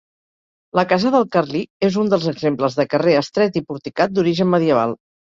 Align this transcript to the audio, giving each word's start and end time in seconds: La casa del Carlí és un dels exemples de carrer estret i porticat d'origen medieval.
La 0.77 0.83
casa 0.91 1.09
del 1.15 1.25
Carlí 1.35 1.59
és 1.87 1.99
un 2.03 2.07
dels 2.13 2.25
exemples 2.31 2.77
de 2.79 2.85
carrer 2.93 3.13
estret 3.19 3.59
i 3.61 3.63
porticat 3.67 4.15
d'origen 4.15 4.49
medieval. 4.55 4.97